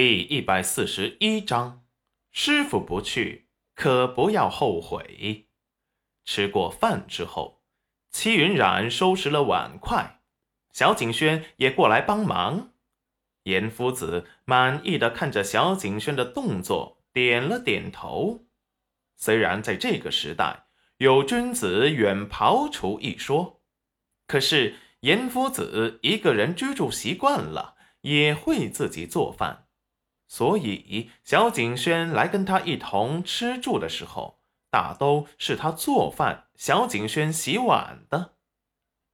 [0.00, 1.84] 第一百四十一章，
[2.30, 5.48] 师傅不去，可不要后悔。
[6.24, 7.64] 吃过饭之后，
[8.12, 10.20] 戚云染收拾了碗筷，
[10.72, 12.74] 小景轩也过来帮忙。
[13.42, 18.46] 严夫子满意的看着小景轩的动作，点了点头。
[19.16, 20.66] 虽然在这个时代
[20.98, 23.64] 有君子远庖厨一说，
[24.28, 29.64] 可是严夫子一个人居住习惯了，也会自己做饭。
[30.30, 38.34] 所以，小景轩来跟他一同吃住的时候，大都是他做饭，小景轩洗碗的，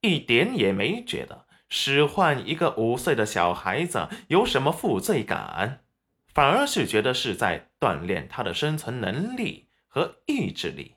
[0.01, 5.85] 一点也没觉得使唤一个五岁的小孩子有什么负罪感，
[6.27, 10.97] 反而是觉得是在锻炼他的生存能力和意志力。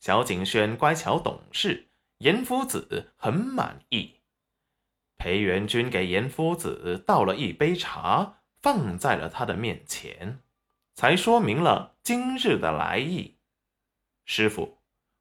[0.00, 4.20] 小景轩乖巧懂事，严夫子很满意。
[5.18, 8.40] 裴元君给严夫子倒了一杯茶。
[8.64, 10.40] 放在了他的面前，
[10.94, 13.36] 才说明了今日的来意。
[14.24, 14.78] 师傅，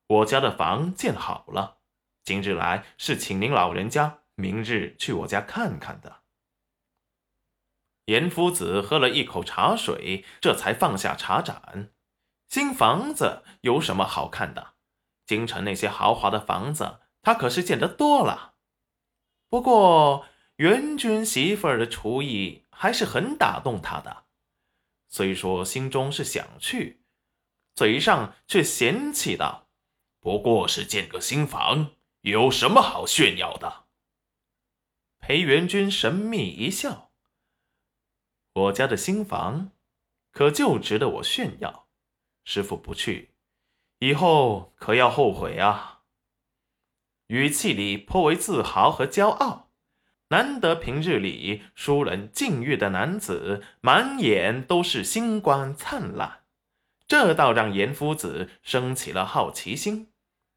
[0.08, 1.80] 我家的房建好了，
[2.24, 6.22] 今日来是请您老人家明日去我家看看的。
[8.06, 11.92] 严夫子喝了一口茶水，这才放下茶盏。
[12.48, 14.76] 新房子有什么好看的？
[15.26, 18.54] 京城那些豪华的房子，他可是见得多了。
[19.50, 20.26] 不过
[20.56, 22.63] 元君媳妇儿的厨艺。
[22.84, 24.26] 还是很打动他的，
[25.08, 27.02] 虽说心中是想去，
[27.76, 29.70] 嘴上却嫌弃道
[30.20, 31.92] ：“不过是建个新房，
[32.24, 33.86] 有什么好炫耀的？”
[35.20, 37.14] 裴元君神秘一笑
[38.52, 39.72] ：“我家的新房，
[40.34, 41.88] 可就值得我炫耀。
[42.44, 43.34] 师傅不去，
[44.00, 46.02] 以后可要后悔啊！”
[47.28, 49.63] 语气里颇为自豪和骄傲。
[50.30, 56.44] 难得平日里疏人禁欲的男子，满眼都是星光灿烂，
[57.08, 60.12] 这倒让严夫子生起了好奇心。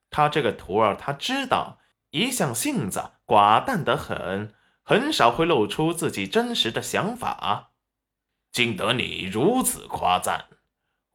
[0.09, 1.79] 他这个徒儿，他知道
[2.11, 7.73] 一向性子寡淡得很，很少会露出自己真实的想法。
[8.51, 10.47] 经得你如此夸赞，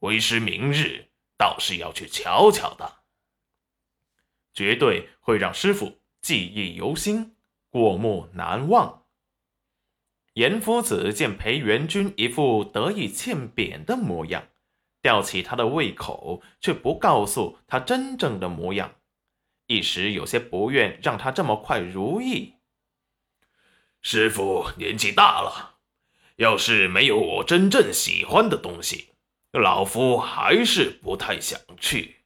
[0.00, 2.98] 为师明日倒是要去瞧瞧的，
[4.54, 7.31] 绝对会让师傅记忆犹新。
[7.72, 9.06] 过目难忘。
[10.34, 14.48] 严夫子见裴元君一副得意欠扁的模样，
[15.00, 18.94] 吊起他的胃口，却不告诉他真正的模样，
[19.66, 22.54] 一时有些不愿让他这么快如意。
[24.02, 25.78] 师傅年纪大了，
[26.36, 29.14] 要是没有我真正喜欢的东西，
[29.52, 32.24] 老夫还是不太想去。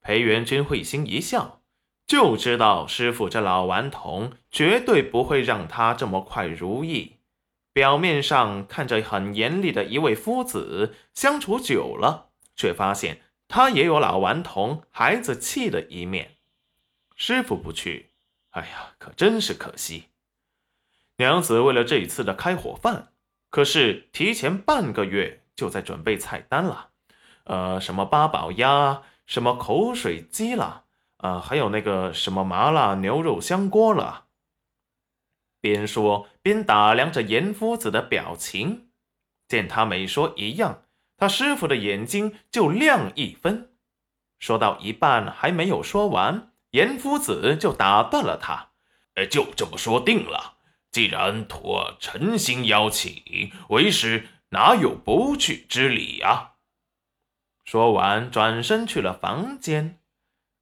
[0.00, 1.61] 裴元君会心一笑。
[2.06, 7.18] 就知道师傅这老顽童绝对不会让他这么快如意。
[7.72, 16.32] 表面上看着很严厉的一位夫子，相处久了，却发现他也有老顽童孩子气的一面。
[17.16, 18.10] 师傅不去，
[18.50, 20.08] 哎呀，可真是可惜。
[21.16, 23.12] 娘子为了这一次的开火饭，
[23.48, 26.90] 可是提前半个月就在准备菜单了。
[27.44, 30.84] 呃，什么八宝鸭，什么口水鸡了。
[31.22, 34.26] 啊，还有那个什么麻辣牛肉香锅了。
[35.60, 38.88] 边说边打量着严夫子的表情，
[39.46, 40.82] 见他每说一样，
[41.16, 43.70] 他师傅的眼睛就亮一分。
[44.40, 48.72] 说到一半还没有说完，严夫子就打断了他
[49.14, 50.58] ：“呃，就这么说定了。
[50.90, 56.54] 既然徒儿诚心邀请，为师哪有不去之理呀？”
[57.64, 60.01] 说完，转身去了房间。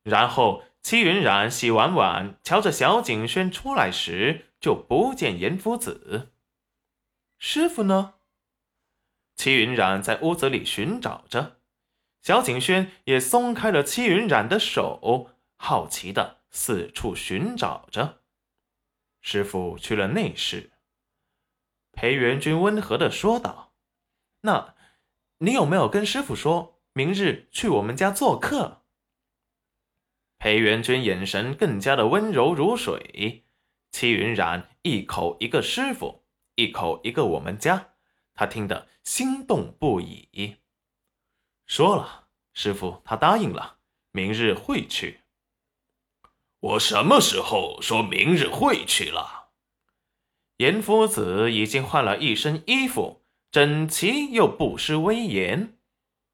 [0.02, 6.32] 然后，戚云染洗完碗，瞧着小景轩出来时，就不见严夫子。
[7.38, 8.14] 师傅呢？
[9.36, 11.58] 戚云染在屋子里寻找着，
[12.22, 18.20] 小景轩也松开了戚云染的手，好奇的四处寻找着。
[19.20, 20.70] 师傅去了内室。
[21.92, 23.74] 裴元君温和的说道
[24.42, 24.74] ：“那，
[25.38, 28.79] 你有没有跟师傅说，明日去我们家做客？”
[30.40, 33.44] 裴元君眼神更加的温柔如水，
[33.92, 37.90] 戚云染一口一个师傅，一口一个我们家，
[38.32, 40.56] 他听得心动不已。
[41.66, 43.76] 说了，师傅他答应了，
[44.12, 45.20] 明日会去。
[46.60, 49.50] 我什么时候说明日会去了？
[50.56, 55.76] 严夫子已经换了一身衣服，整齐又不失威严，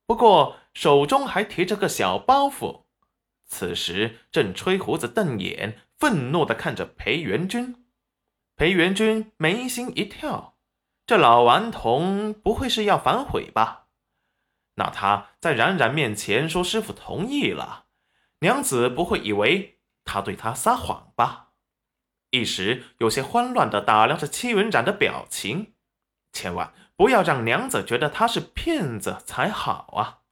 [0.06, 2.85] 不过手中还提着个小包袱。
[3.46, 7.86] 此时正吹胡子瞪眼，愤怒地看着裴元君。
[8.56, 10.58] 裴元君眉心一跳，
[11.06, 13.86] 这老顽童不会是要反悔吧？
[14.74, 17.86] 那他在冉冉面前说师傅同意了，
[18.40, 21.52] 娘子不会以为他对他撒谎吧？
[22.30, 25.74] 一时有些慌乱的打量着戚云染的表情，
[26.32, 30.25] 千万不要让娘子觉得他是骗子才好啊！